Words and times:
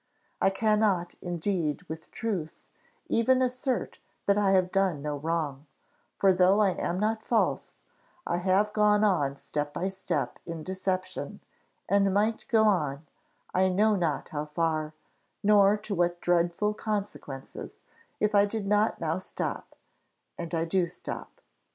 I 0.41 0.49
cannot 0.49 1.13
indeed, 1.21 1.83
with 1.83 2.09
truth, 2.09 2.71
even 3.07 3.39
assert 3.39 3.99
that 4.25 4.35
I 4.35 4.49
have 4.53 4.71
done 4.71 5.03
no 5.03 5.17
wrong; 5.17 5.67
for 6.17 6.33
though 6.33 6.59
I 6.59 6.71
am 6.71 6.99
not 6.99 7.23
false, 7.23 7.77
I 8.25 8.37
have 8.37 8.73
gone 8.73 9.03
on 9.03 9.35
step 9.35 9.71
by 9.75 9.89
step 9.89 10.39
in 10.43 10.63
deception, 10.63 11.39
and 11.87 12.11
might 12.15 12.47
go 12.47 12.63
on, 12.63 13.05
I 13.53 13.69
know 13.69 13.95
not 13.95 14.29
how 14.29 14.45
far, 14.45 14.93
nor 15.43 15.77
to 15.77 15.93
what 15.93 16.19
dreadful 16.19 16.73
consequences, 16.73 17.81
if 18.19 18.33
I 18.33 18.47
did 18.47 18.65
not 18.65 18.99
now 18.99 19.19
stop 19.19 19.75
and 20.35 20.55
I 20.55 20.65
do 20.65 20.87
stop. 20.87 21.41